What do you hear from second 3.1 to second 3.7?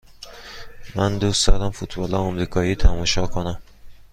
کنم.